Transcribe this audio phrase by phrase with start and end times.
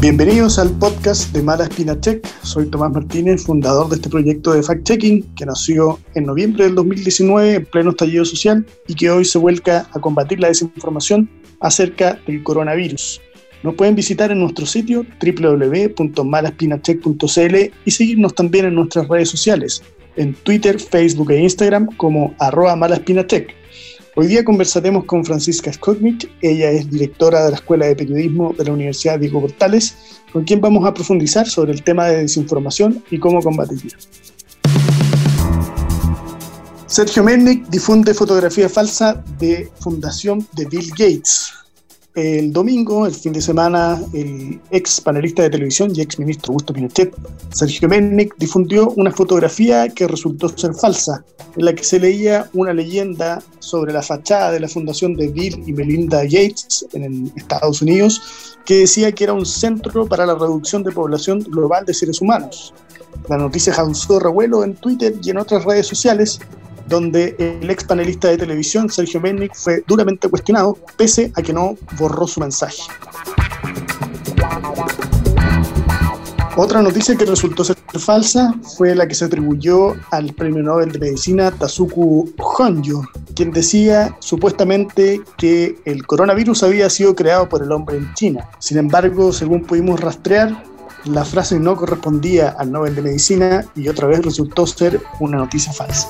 [0.00, 2.26] Bienvenidos al podcast de Mala Espina Check.
[2.42, 7.56] Soy Tomás Martínez, fundador de este proyecto de fact-checking que nació en noviembre del 2019
[7.56, 11.28] en pleno estallido social y que hoy se vuelca a combatir la desinformación
[11.60, 13.20] acerca del coronavirus.
[13.62, 19.82] Nos pueden visitar en nuestro sitio www.malaspinacheck.cl y seguirnos también en nuestras redes sociales,
[20.16, 22.74] en Twitter, Facebook e Instagram como arroba.
[24.16, 28.64] Hoy día conversaremos con Francisca Skotnik, ella es directora de la Escuela de Periodismo de
[28.64, 29.94] la Universidad Diego Portales,
[30.32, 33.96] con quien vamos a profundizar sobre el tema de desinformación y cómo combatirla.
[36.86, 41.52] Sergio Melnik difunde fotografía falsa de fundación de Bill Gates.
[42.16, 46.72] El domingo, el fin de semana, el ex panelista de televisión y ex ministro Augusto
[46.72, 47.14] Pinochet,
[47.50, 51.24] Sergio Melnik, difundió una fotografía que resultó ser falsa,
[51.56, 55.62] en la que se leía una leyenda sobre la fachada de la fundación de Bill
[55.64, 58.20] y Melinda Gates en Estados Unidos,
[58.64, 62.74] que decía que era un centro para la reducción de población global de seres humanos.
[63.28, 66.40] La noticia causó revuelo en Twitter y en otras redes sociales,
[66.90, 71.76] donde el ex panelista de televisión, Sergio Mennik, fue duramente cuestionado, pese a que no
[71.96, 72.82] borró su mensaje.
[76.56, 80.98] Otra noticia que resultó ser falsa fue la que se atribuyó al premio Nobel de
[80.98, 83.02] Medicina Tazuku Honjo,
[83.36, 88.48] quien decía supuestamente que el coronavirus había sido creado por el hombre en China.
[88.58, 90.64] Sin embargo, según pudimos rastrear,
[91.04, 95.72] la frase no correspondía al Nobel de Medicina y otra vez resultó ser una noticia
[95.72, 96.08] falsa.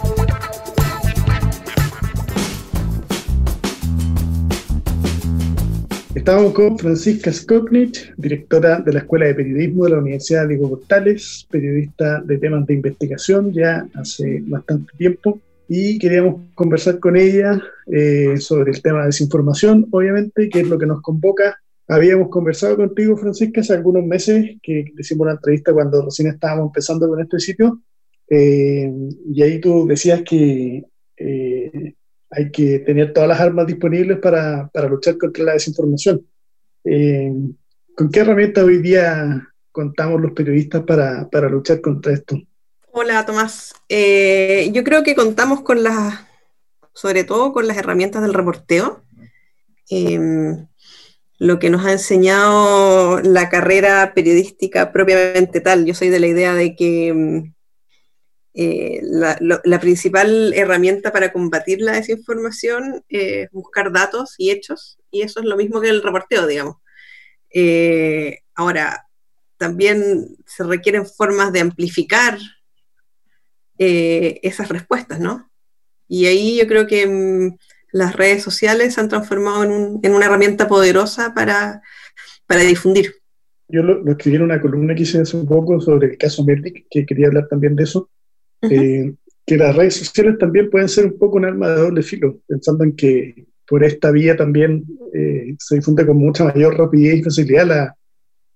[6.30, 11.44] Estamos con Francisca Skoknich, directora de la Escuela de Periodismo de la Universidad Diego Portales,
[11.50, 18.36] periodista de temas de investigación ya hace bastante tiempo, y queríamos conversar con ella eh,
[18.38, 21.58] sobre el tema de desinformación, obviamente, que es lo que nos convoca.
[21.88, 27.08] Habíamos conversado contigo, Francisca, hace algunos meses que hicimos una entrevista cuando recién estábamos empezando
[27.08, 27.80] con este sitio,
[28.28, 28.88] eh,
[29.34, 30.84] y ahí tú decías que
[31.16, 31.49] eh,
[32.30, 36.24] hay que tener todas las armas disponibles para, para luchar contra la desinformación.
[36.84, 37.32] Eh,
[37.96, 42.40] ¿Con qué herramientas hoy día contamos los periodistas para, para luchar contra esto?
[42.92, 43.74] Hola, Tomás.
[43.88, 46.20] Eh, yo creo que contamos con las,
[46.94, 49.02] sobre todo con las herramientas del reporteo.
[49.88, 50.66] Em,
[51.38, 55.84] lo que nos ha enseñado la carrera periodística propiamente tal.
[55.84, 57.54] Yo soy de la idea de que em,
[58.52, 65.40] eh, la, principal herramienta para combatir la desinformación es buscar datos y hechos, y eso
[65.40, 66.76] es lo mismo que el reporteo, digamos.
[67.52, 69.06] Eh, ahora,
[69.56, 72.38] también se requieren formas de amplificar
[73.78, 75.50] eh, esas respuestas, ¿no?
[76.08, 77.56] Y ahí yo creo que mm,
[77.92, 81.82] las redes sociales se han transformado en, una herramienta poderosa para,
[82.66, 83.14] difundir.
[83.68, 86.86] Yo lo, escribí en una columna que hice hace un poco sobre el caso Merdic,
[86.90, 88.10] que quería hablar también de eso,
[88.62, 89.14] eh,
[89.46, 92.84] que las redes sociales también pueden ser un poco un arma de doble filo, pensando
[92.84, 94.84] en que por esta vía también
[95.14, 97.96] eh, se difunde con mucha mayor rapidez y facilidad la,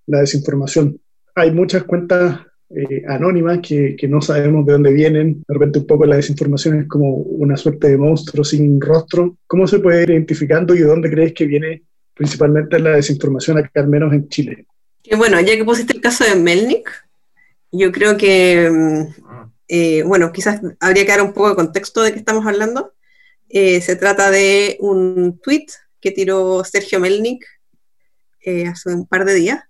[0.06, 0.98] la desinformación.
[1.34, 5.44] Hay muchas cuentas eh, anónimas que, que, no sabemos de dónde vienen.
[5.47, 9.37] De repente un poco la desinformación es como una suerte de monstruo sin rostro.
[9.47, 11.82] ¿Cómo se puede ir identificando y de dónde crees que viene
[12.14, 14.66] principalmente la desinformación acá, al menos en Chile?
[15.03, 16.88] Que bueno, ya que pusiste el caso de Melnik,
[17.70, 19.23] yo creo que mm,
[19.76, 22.94] eh, bueno, quizás habría que dar un poco de contexto de qué estamos hablando.
[23.48, 25.66] Eh, se trata de un tweet
[26.00, 27.44] que tiró Sergio Melnik
[28.42, 29.64] eh, hace un par de días,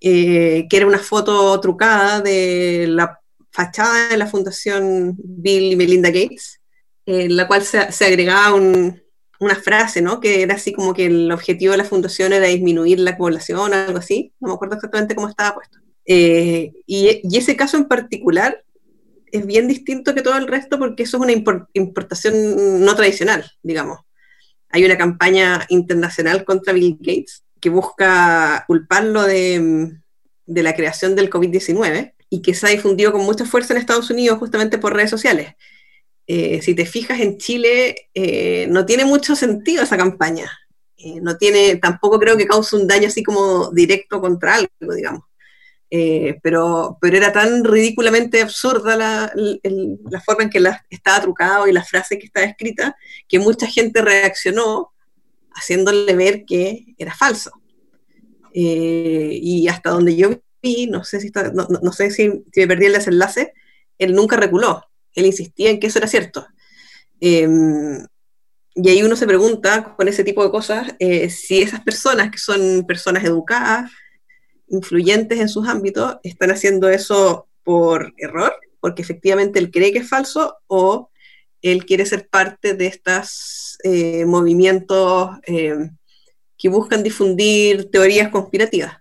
[0.00, 3.18] que era una foto trucada de la
[3.50, 6.60] fachada de la Fundación Bill y Melinda Gates,
[7.04, 10.20] en la cual se, agregaba una frase, ¿no?
[10.20, 13.98] Que era así como que el objetivo de la fundación era disminuir la población algo
[13.98, 14.32] así.
[14.38, 15.78] No me acuerdo exactamente cómo estaba puesto.
[16.06, 18.64] y, ese caso en particular
[19.34, 23.98] es bien distinto que todo el resto porque eso es una importación no tradicional, digamos.
[24.68, 29.90] Hay una campaña internacional contra Bill Gates que busca culparlo de,
[30.46, 34.38] la creación del COVID-19 y que se ha difundido con mucha fuerza en Estados Unidos
[34.38, 35.54] justamente por redes sociales.
[36.28, 40.48] Eh, si te fijas en Chile, eh, no tiene mucho sentido esa campaña.
[40.96, 45.24] Eh, no tiene, tampoco creo que cause un daño así como directo contra algo, digamos.
[45.96, 49.32] Eh, pero, pero era tan ridículamente absurda la,
[50.26, 50.60] forma en que
[50.90, 52.96] estaba trucado y la frase que estaba escrita,
[53.28, 54.92] que mucha gente reaccionó
[55.52, 57.52] haciéndole ver que era falso.
[58.52, 60.30] Eh, y hasta donde yo
[60.60, 63.52] vi, no sé si, no, sé si, me perdí el desenlace,
[63.96, 64.82] él nunca reculó,
[65.12, 66.44] él insistía en que eso era cierto.
[67.20, 68.04] Em,
[68.74, 72.38] y ahí uno se pregunta con ese tipo de cosas eh, si esas personas que
[72.38, 73.92] son personas educadas,
[74.68, 80.08] influyentes en sus ámbitos están haciendo eso por error, porque efectivamente él cree que es
[80.08, 81.10] falso o
[81.62, 85.90] él quiere ser parte de estos eh, movimientos eh,
[86.58, 88.92] que buscan difundir teorías conspirativas.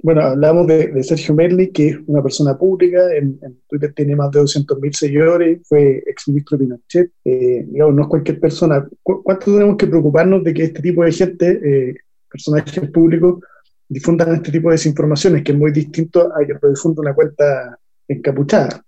[0.00, 3.38] Bueno, hablamos de, Sergio Merli, que es una persona pública, en,
[3.68, 8.88] Twitter tiene más de 200.000 seguidores, fue exministro Pinochet, eh, digamos, no es cualquier persona.
[9.02, 11.94] ¿Cuánto tenemos que preocuparnos de que este tipo de gente, eh,
[12.30, 13.40] personajes públicos,
[13.88, 17.78] difundan este tipo de desinformaciones, que es muy distinto a que lo difunda una cuenta
[18.06, 18.84] encapuchada?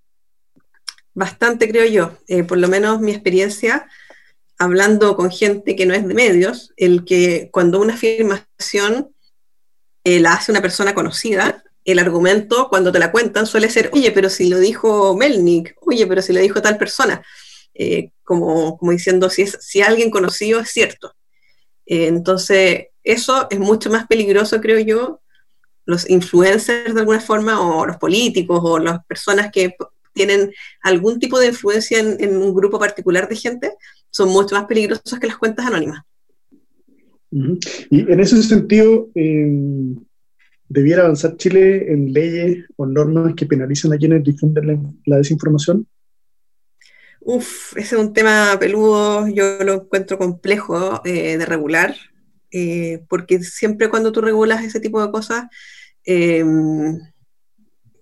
[1.15, 2.19] Bastante, creo yo.
[2.29, 3.89] Eh, por lo menos mi experiencia,
[4.59, 9.15] hablando con gente que no es de medios, el que cuando una afirmación
[10.05, 14.13] eh, la hace una persona conocida, el argumento cuando te la cuentan suele ser, oye,
[14.13, 17.23] pero si lo dijo Melnik, oye, pero si lo dijo tal persona,
[17.75, 21.15] eh, como, como, diciendo, si, es, si alguien conocido es cierto.
[21.87, 25.21] Entonces, eso es mucho más peligroso, creo yo,
[25.87, 29.75] los influencers de alguna forma, o los políticos, o las personas que
[30.13, 30.53] tienen
[30.83, 33.73] algún tipo de influencia en, un grupo particular de gente,
[34.11, 36.03] son mucho más peligrosos que las cuentas anónimas.
[37.31, 39.97] Y en ese sentido, em,
[40.69, 45.87] ¿debiera avanzar Chile en leyes o normas que penalicen a quienes difunden la, desinformación?
[47.21, 51.95] Uf, ese es un tema peludo, yo lo encuentro complejo eh, de regular,
[52.51, 55.45] eh, porque siempre cuando tú regulas ese tipo de cosas,
[56.05, 56.99] em,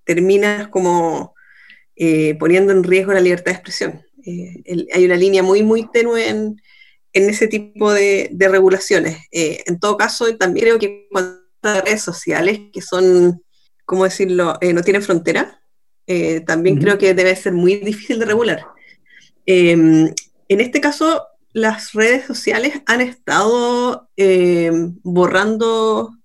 [0.05, 1.35] terminas como
[1.97, 4.03] eh, poniendo en riesgo la libertad de expresión.
[4.95, 6.61] hay una línea muy, muy tenue en,
[7.13, 9.19] en ese tipo de, regulaciones.
[9.33, 13.43] Eh, en todo caso, también creo que cuando las redes sociales, que son,
[13.85, 15.61] ¿cómo decirlo?, eh, no tienen frontera,
[16.07, 18.65] eh, también creo que debe ser muy difícil de regular.
[19.47, 20.13] Em,
[20.49, 26.17] en este caso, las redes sociales han estado em, borrando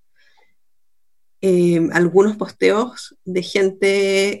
[1.40, 4.40] em, algunos posteos de gente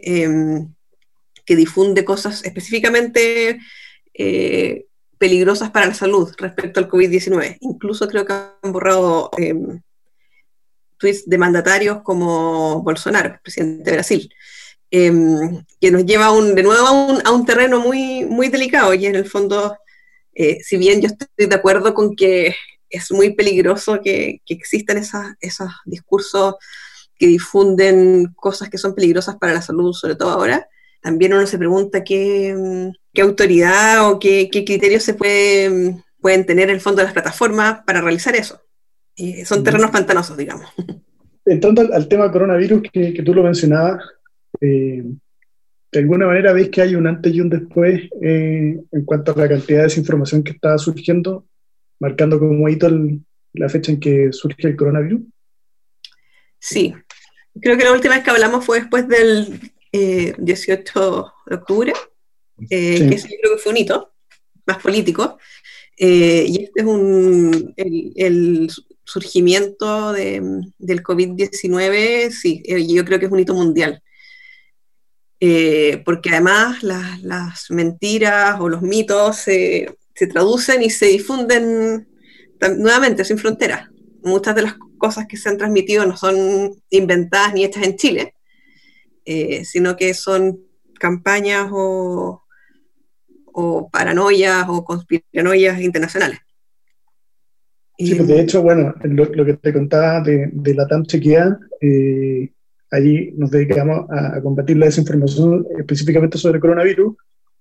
[1.44, 3.60] que difunde cosas específicamente
[5.18, 7.58] peligrosas para la salud respecto al COVID-19.
[7.60, 9.30] Incluso creo que han borrado
[10.98, 14.34] tweets de mandatarios como Bolsonaro, presidente de Brasil,
[14.90, 16.86] que nos lleva un, de nuevo
[17.24, 19.76] a un, terreno muy, muy delicado y en el fondo,
[20.34, 22.54] eh, si bien yo estoy de acuerdo con que
[22.90, 26.56] es muy peligroso que, que existan esos discursos
[27.16, 30.68] que difunden cosas que son peligrosas para la salud, sobre todo ahora,
[31.00, 32.90] también uno se pregunta qué,
[33.20, 36.02] autoridad o qué, criterios se pueden
[36.46, 38.60] tener en el fondo de las plataformas para realizar eso.
[39.44, 40.66] son terrenos pantanosos, digamos.
[41.44, 44.02] Entrando al, tema coronavirus que, tú lo mencionabas,
[44.62, 45.04] eh,
[45.94, 49.38] ¿de alguna manera veis que hay un antes y un después eh, en cuanto a
[49.38, 51.46] la cantidad de desinformación que está surgiendo,
[52.00, 52.90] marcando como hito
[53.52, 55.20] la fecha en que surge el coronavirus?
[56.58, 56.94] Sí,
[57.60, 59.60] creo que la última vez que hablamos fue después del,
[59.92, 60.36] 18
[60.66, 61.92] eh, de octubre,
[62.70, 64.12] eh, que yo creo que fue un hito
[64.66, 65.38] más político.
[65.96, 68.68] Eh, y este es un, el,
[69.06, 74.02] surgimiento del COVID-19, sí, yo creo que es un hito mundial.
[76.04, 82.06] Porque además las mentiras o los mitos se, se traducen y se difunden
[82.78, 83.88] nuevamente sin fronteras.
[84.22, 86.36] Muchas de las cosas que se han transmitido no son
[86.90, 88.34] inventadas ni hechas en Chile,
[89.24, 90.60] eh, sino que son
[90.98, 92.40] campañas o,
[93.92, 96.38] paranoias o conspiranoias internacionales.
[97.98, 102.52] Sí, pues de hecho, bueno, lo, que te contaba de, la TAM chequeada, eh,
[102.94, 107.16] allí nos dedicamos a, combatir la desinformación específicamente sobre el coronavirus,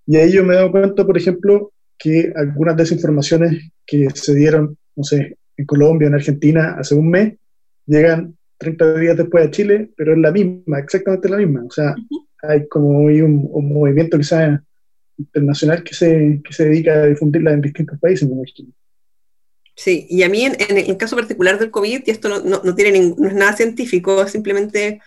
[0.05, 4.77] y ahí yo me he dado cuenta, por ejemplo, que algunas desinformaciones que se dieron,
[4.95, 7.35] no sé, en Colombia, en Argentina, hace un mes,
[7.85, 11.63] llegan 30 días después a Chile, pero es la misma, exactamente la misma.
[11.65, 11.95] O sea,
[12.41, 14.59] hay como un, un movimiento quizás
[15.17, 18.71] internacional que se, que se dedica a difundirla en distintos países, me imagino.
[19.75, 23.13] Sí, y a mí en, el caso particular del COVID, y esto no, no, tiene
[23.17, 25.01] no es nada científico, es simplemente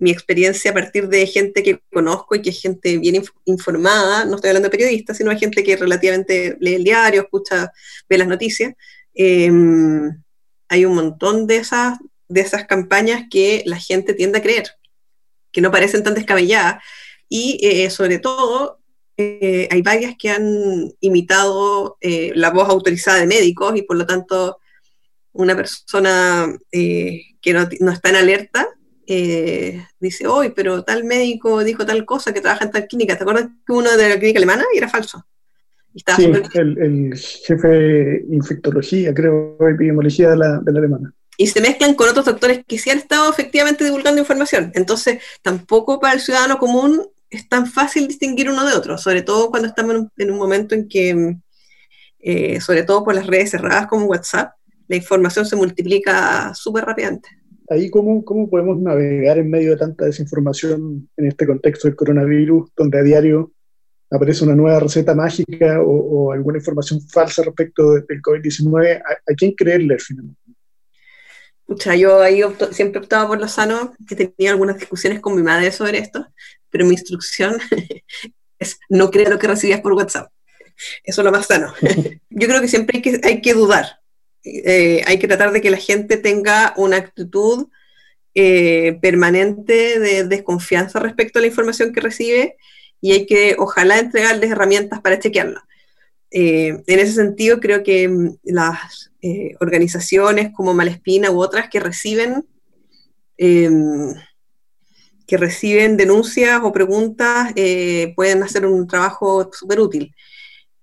[0.00, 4.36] mi experiencia a partir de gente que conozco y que es gente bien informada, no
[4.36, 7.70] estoy hablando de periodistas, sino de gente que relativamente lee el diario, escucha,
[8.08, 8.74] ve las noticias.
[9.14, 10.22] Em,
[10.68, 11.98] hay un montón de esas
[12.30, 14.70] de esas campañas que la gente tiende a creer,
[15.52, 16.82] que no parecen tan descabelladas.
[17.28, 18.78] Y eh, sobre todo,
[19.16, 24.06] eh, hay varias que han imitado eh, la voz autorizada de médicos y por lo
[24.06, 24.58] tanto
[25.32, 28.68] una persona que no, está en alerta
[29.98, 33.16] dice, hoy, pero tal médico dijo tal cosa que trabaja en tal clínica.
[33.16, 35.24] ¿Te acuerdas que uno de la clínica alemana y era falso?
[36.16, 41.94] sí, el, jefe de infectología, creo, epidemiología de la, de la alemana y se mezclan
[41.94, 44.72] con otros doctores que sí han estado efectivamente divulgando información.
[44.74, 47.00] Entonces, tampoco para el ciudadano común
[47.30, 50.86] es tan fácil distinguir uno de otro, sobre todo cuando estamos en un, momento en
[50.86, 51.36] que,
[52.18, 54.52] eh, sobre todo por las redes cerradas como WhatsApp,
[54.86, 57.30] la información se multiplica súper rápidamente.
[57.70, 62.68] Ahí, ¿cómo, ¿cómo podemos navegar en medio de tanta desinformación en este contexto del coronavirus,
[62.76, 63.52] donde a diario
[64.10, 69.00] aparece una nueva receta mágica o, alguna información falsa respecto del COVID-19?
[69.00, 70.34] ¿A, quién creerle al final?
[71.96, 75.98] yo ahí siempre optaba por lo sano, que tenía algunas discusiones con mi madre sobre
[75.98, 76.26] esto,
[76.70, 77.56] pero mi instrucción
[78.58, 80.32] es no creer lo que recibías por WhatsApp.
[81.04, 81.72] Eso es lo más sano.
[82.30, 83.99] Yo creo que siempre hay que, hay que dudar.
[84.44, 87.68] Eh, hay que tratar de que la gente tenga una actitud
[88.34, 92.56] eh, permanente de desconfianza respecto a la información que recibe
[93.00, 95.66] y hay que, ojalá, entregarles herramientas para chequearla.
[96.30, 99.10] Eh, en ese sentido, creo que mm, las
[99.60, 102.46] organizaciones como Malespina u otras que reciben,
[103.36, 104.14] em,
[105.26, 107.52] que reciben denuncias o preguntas
[108.16, 110.14] pueden hacer un trabajo súper útil.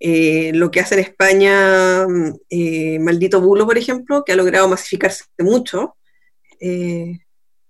[0.00, 5.96] Lo que hace en España mm, Maldito Bulo, por ejemplo, que ha logrado masificarse mucho,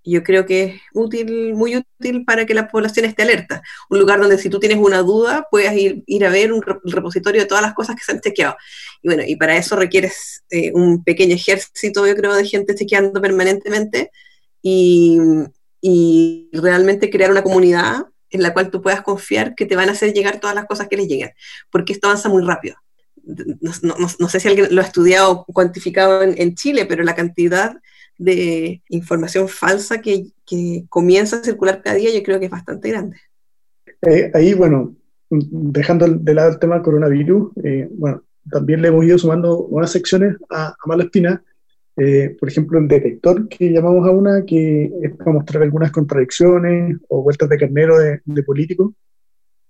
[0.09, 3.63] yo creo que es útil, muy útil para que la población esté alerta.
[3.91, 7.43] Un lugar donde si tú tienes una duda, puedas ir, ir a ver un repositorio
[7.43, 8.57] de todas las cosas que se han chequeado.
[9.03, 13.21] Y bueno, y para eso requieres eh, un pequeño ejército, yo creo, de gente chequeando
[13.21, 14.11] permanentemente
[14.63, 15.19] y,
[15.81, 19.93] y, realmente crear una comunidad en la cual tú puedas confiar que te van a
[19.93, 21.31] hacer llegar todas las cosas que les llegan,
[21.71, 22.77] porque esto avanza muy rápido.
[23.25, 27.05] No, no, no sé si alguien lo ha estudiado o cuantificado en, en Chile, pero
[27.05, 27.77] la cantidad
[28.19, 30.33] de información falsa que,
[30.89, 33.17] comienza a circular cada día, yo creo que es bastante grande.
[34.03, 34.97] Eh, ahí, bueno,
[35.31, 39.93] dejando de lado el tema del coronavirus, eh, bueno, también le hemos ido sumando unas
[39.93, 41.43] secciones a, a Espina,
[41.99, 46.97] eh, por ejemplo, el detector que llamamos a una, que es para mostrar algunas contradicciones
[47.09, 48.93] o vueltas de carnero de, de políticos,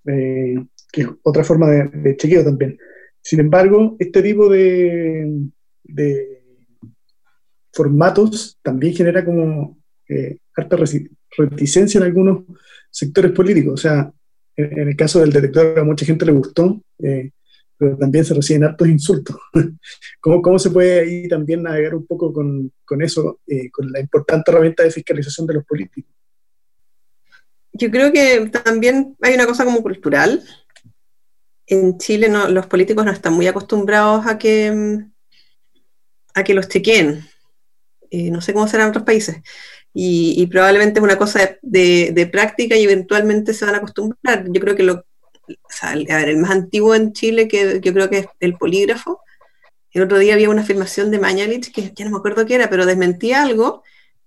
[0.04, 2.78] que es otra forma de, chequeo también.
[3.20, 5.50] Sin embargo, este tipo de,
[5.84, 6.38] de
[7.72, 10.76] formatos también genera como eh, harta
[11.36, 12.44] reticencia en algunos
[12.90, 13.74] sectores políticos.
[13.74, 14.12] O sea,
[14.56, 17.30] en, el caso del detector a mucha gente le gustó, eh,
[17.78, 19.36] pero también se reciben hartos insultos.
[20.20, 24.00] ¿Cómo, ¿Cómo, se puede ahí también navegar un poco con, con eso, eh, con la
[24.00, 26.12] importante herramienta de fiscalización de los políticos?
[27.72, 30.42] Yo creo que también hay una cosa como cultural.
[31.66, 35.04] En Chile no, los políticos no están muy acostumbrados a que,
[36.34, 37.24] a que los chequeen.
[38.10, 39.36] Eh, no sé cómo será en otros países.
[39.94, 44.44] Y, probablemente es una cosa de, práctica y eventualmente se van a acostumbrar.
[44.48, 45.04] Yo creo que lo,
[45.82, 49.20] el más antiguo en Chile, que yo creo que es el polígrafo,
[49.92, 52.70] el otro día había una afirmación de Mañalich, que ya no me acuerdo qué era,
[52.70, 53.82] pero desmentía algo,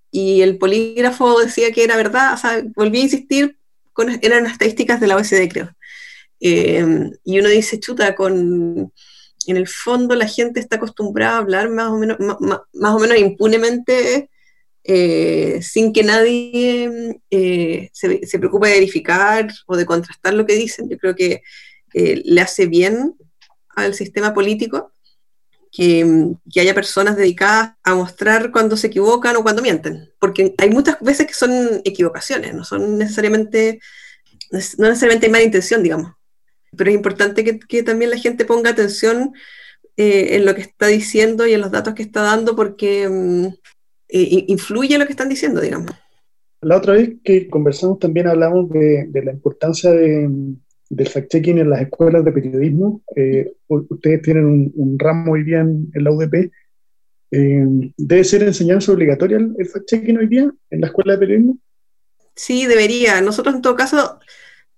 [0.09, 3.57] y el polígrafo decía que era verdad, o sea, volví a insistir,
[3.93, 5.75] con, eran estadísticas de la OECD, creo.
[6.39, 8.91] Eh, y uno dice, chuta, con
[9.47, 13.17] en el fondo la gente está acostumbrada a hablar más o menos, más, o menos
[13.17, 14.29] impunemente,
[14.83, 20.55] eh, sin que nadie eh, se, se, preocupe de verificar o de contrastar lo que
[20.55, 20.89] dicen.
[20.89, 21.41] Yo creo que
[21.93, 23.15] le hace bien
[23.75, 24.93] al sistema político
[25.71, 30.69] que, que, haya personas dedicadas a mostrar cuando se equivocan o cuando mienten, porque hay
[30.69, 33.81] muchas veces que son equivocaciones, no son necesariamente,
[34.77, 36.13] no necesariamente hay mala intención, digamos
[36.75, 39.33] pero es importante que, también la gente ponga atención
[39.97, 43.47] eh, en lo que está diciendo y en los datos que está dando porque mm,
[44.11, 45.91] eh, influye lo que están diciendo, digamos.
[46.61, 50.57] La otra vez que conversamos también hablamos de, la importancia del
[50.89, 53.01] fact-checking en las escuelas de periodismo.
[53.15, 56.51] Eh, ustedes tienen un, ramo hoy día en, la UDP.
[57.31, 61.57] ¿Debe ser enseñanza obligatoria el, el fact-checking hoy día en la escuela de periodismo?
[62.35, 63.21] Sí, debería.
[63.21, 64.19] Nosotros en todo caso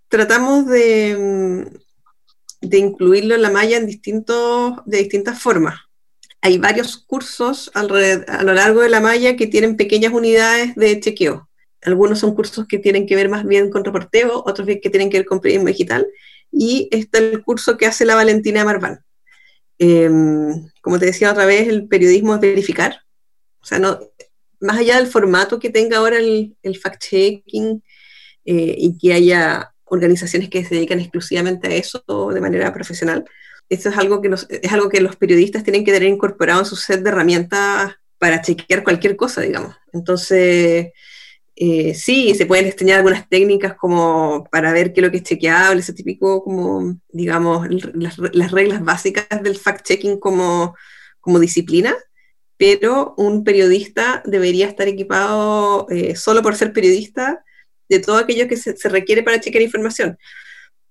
[0.07, 5.75] tratamos de, mm, de incluirlo en la malla en distintos, de distintas formas.
[6.45, 11.49] Hay varios cursos a lo largo de la malla que tienen pequeñas unidades de chequeo.
[11.81, 15.19] Algunos son cursos que tienen que ver más bien con reporteo, otros que tienen que
[15.19, 16.05] ver con periodismo digital.
[16.51, 18.99] Y está el curso que hace la Valentina Marván.
[19.79, 22.99] Em, como te decía otra vez, el periodismo es verificar.
[23.61, 24.01] O sea, no,
[24.59, 27.81] más allá del formato que tenga ahora el, el fact-checking
[28.43, 33.23] eh, y que haya organizaciones que se dedican exclusivamente a eso de manera profesional.
[33.69, 36.75] Esto es algo que, es algo que los periodistas tienen que tener incorporado en su
[36.75, 39.75] set de herramientas para chequear cualquier cosa, digamos.
[39.91, 40.91] Entonces,
[41.55, 45.23] eh, sí, se pueden enseñar algunas técnicas como para ver qué es lo que es
[45.23, 48.17] chequeable, ese típico, como, digamos, las,
[48.51, 50.75] reglas básicas del fact-checking como,
[51.19, 51.95] como disciplina,
[52.57, 57.43] pero un periodista debería estar equipado eh, solo por ser periodista
[57.87, 60.17] de todo aquello que se, requiere para chequear información.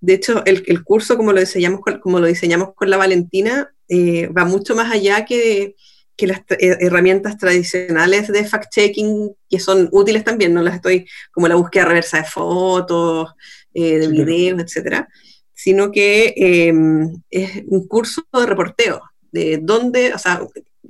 [0.03, 4.27] De hecho, el, curso, como lo, diseñamos con, como lo diseñamos con la Valentina, eh,
[4.27, 5.77] va mucho más allá que,
[6.17, 11.47] que las eh, herramientas tradicionales de fact-checking, que son útiles también, no las estoy como
[11.47, 13.29] la búsqueda reversa de fotos,
[13.73, 15.07] de videos, etcétera,
[15.53, 20.41] sino que em, es un curso de reporteo, de dónde, o sea,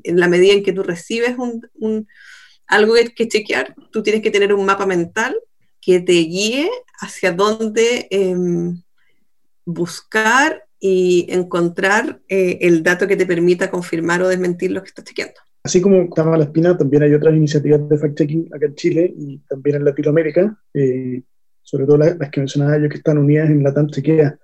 [0.01, 2.08] en la medida en que tú recibes un,
[2.65, 5.38] algo que, chequear, tú tienes que tener un mapa mental
[5.79, 6.67] que te guíe
[7.00, 8.82] hacia dónde em,
[9.65, 15.05] buscar y encontrar eh, el dato que te permita confirmar o desmentir lo que estás
[15.05, 15.36] chequeando.
[15.63, 19.38] Así como estaba la espina, también hay otras iniciativas de fact-checking acá en Chile y
[19.48, 21.22] también en Latinoamérica, eh,
[21.62, 24.38] sobre todo las, que mencionaba yo que están unidas en la Chequea,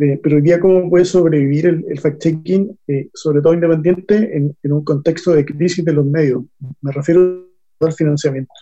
[0.00, 4.84] eh, pero hoy día, ¿cómo puede sobrevivir el, fact-checking, eh, sobre todo independiente, en, un
[4.84, 6.42] contexto de crisis de los medios?
[6.82, 7.48] Me refiero
[7.80, 8.52] al financiamiento.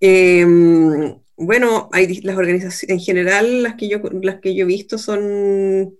[0.00, 1.88] Em, bueno,
[2.22, 5.96] las organizaciones, en general, las que yo, las que yo he visto son.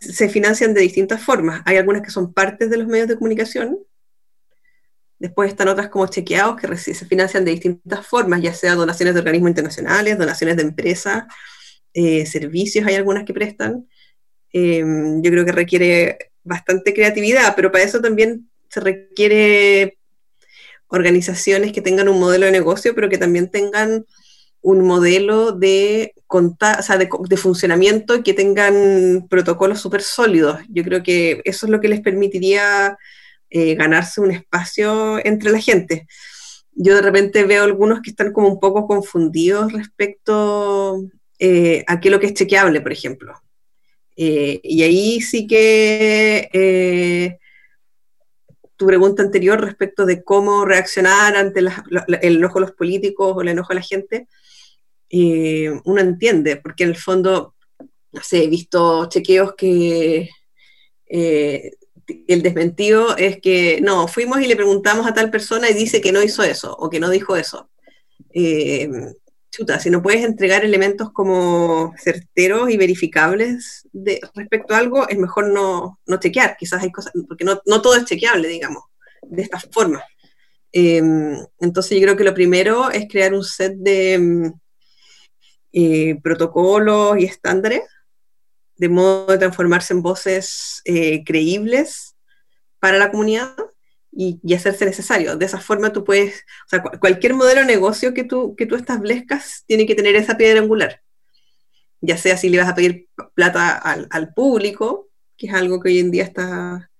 [0.00, 1.62] Se financian de distintas formas.
[1.64, 3.78] Hay algunas que son partes de los medios de comunicación.
[5.20, 9.20] Después están otras como chequeados que se financian de distintas formas, ya sea donaciones de
[9.20, 11.24] organismos internacionales, donaciones de empresas,
[11.92, 13.86] eh, servicios, hay algunas que prestan.
[14.52, 14.82] Eh,
[15.22, 19.99] yo creo que requiere bastante creatividad, pero para eso también se requiere
[20.90, 24.04] organizaciones que tengan un modelo de negocio, pero que también tengan
[24.62, 26.12] un modelo de,
[27.28, 30.60] de, funcionamiento y que tengan protocolos súper sólidos.
[30.68, 32.98] Yo creo que eso es lo que les permitiría
[33.48, 36.06] eh, ganarse un espacio entre la gente.
[36.72, 41.02] Yo de repente veo algunos que están como un poco confundidos respecto
[41.38, 43.34] eh, a qué lo que es chequeable, por ejemplo.
[44.16, 47.38] Eh, y ahí sí que
[48.80, 53.48] tu pregunta anterior respecto de cómo reaccionar ante el enojo de los políticos o el
[53.48, 54.26] enojo de la gente,
[55.84, 57.54] uno entiende, porque en el fondo,
[58.10, 60.30] no he visto chequeos que
[61.06, 66.10] el desmentido es que no, fuimos y le preguntamos a tal persona y dice que
[66.10, 67.68] no hizo eso o que no dijo eso
[69.50, 75.18] chuta, si no puedes entregar elementos como certeros y verificables de, respecto a algo, es
[75.18, 76.56] mejor no, no chequear.
[76.56, 78.84] Quizás hay cosas, porque no, no todo es chequeable, digamos,
[79.22, 80.02] de esta forma.
[80.72, 84.52] Em, entonces yo creo que lo primero es crear un set de em,
[85.72, 87.82] eh, protocolos y estándares,
[88.76, 92.14] de modo de transformarse en voces eh, creíbles
[92.78, 93.54] para la comunidad
[94.12, 95.36] y, hacerse necesario.
[95.36, 99.64] De esa forma tú puedes, o cualquier modelo de negocio que tú, que tú establezcas
[99.66, 101.00] tiene que tener esa piedra angular.
[102.00, 105.98] Ya sea si le vas a pedir plata al, público, que es algo que hoy
[105.98, 106.90] en día está,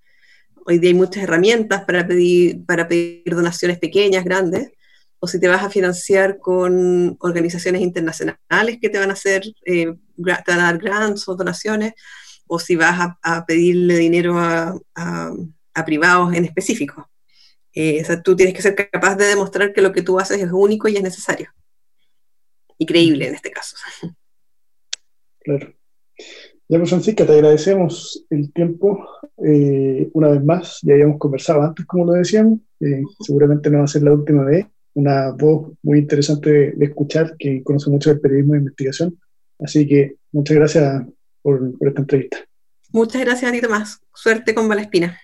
[0.67, 4.71] hoy día hay muchas herramientas para pedir, para pedir donaciones pequeñas, grandes,
[5.19, 9.95] o si te vas a financiar con organizaciones internacionales que te van a hacer, eh,
[10.27, 11.93] a dar grants o donaciones,
[12.47, 14.75] o si vas a, pedirle dinero a
[15.81, 17.11] a privados en específico.
[17.73, 20.41] Eh, o sea, tú tienes que ser capaz de demostrar que lo que tú haces
[20.41, 21.51] es único y es necesario.
[22.79, 23.77] Y creíble en este caso.
[25.41, 25.73] Claro.
[26.69, 29.05] Ya, pues Francisca, te agradecemos el tiempo
[29.45, 30.79] eh, una vez más.
[30.83, 32.61] Ya habíamos conversado antes, como lo decíamos.
[32.81, 34.67] Eh, seguramente no va a ser la última vez.
[34.95, 39.19] Una voz muy interesante de, escuchar que conoce mucho del periodismo de investigación.
[39.59, 41.03] Así que muchas gracias
[41.43, 42.39] por, por esta entrevista.
[42.93, 44.01] Muchas gracias a ti, Tomás.
[44.15, 45.19] Suerte con Valespina.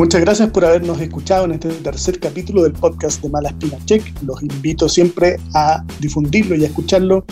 [0.00, 4.02] Muchas gracias por habernos escuchado en este tercer capítulo del podcast de Mala Espina Check.
[4.24, 7.22] Los invito siempre a difundirlo y a escucharlo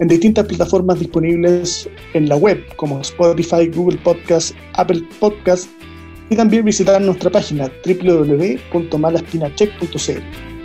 [0.00, 5.70] en distintas plataformas disponibles en la web, como Spotify, Google Podcast, Apple Podcast,
[6.28, 10.55] y también visitar nuestra página www.malaspinacheck.cl.